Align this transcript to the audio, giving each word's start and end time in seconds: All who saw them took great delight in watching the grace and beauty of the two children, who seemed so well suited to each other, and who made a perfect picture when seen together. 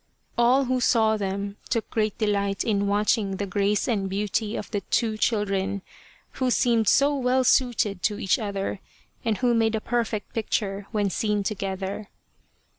All 0.35 0.65
who 0.65 0.79
saw 0.81 1.15
them 1.15 1.57
took 1.69 1.87
great 1.91 2.17
delight 2.17 2.63
in 2.63 2.87
watching 2.87 3.37
the 3.37 3.45
grace 3.45 3.87
and 3.87 4.09
beauty 4.09 4.55
of 4.55 4.71
the 4.71 4.81
two 4.81 5.15
children, 5.15 5.83
who 6.39 6.49
seemed 6.49 6.87
so 6.87 7.15
well 7.15 7.43
suited 7.43 8.01
to 8.01 8.17
each 8.17 8.39
other, 8.39 8.79
and 9.23 9.37
who 9.37 9.53
made 9.53 9.75
a 9.75 9.79
perfect 9.79 10.33
picture 10.33 10.87
when 10.89 11.11
seen 11.11 11.43
together. 11.43 12.07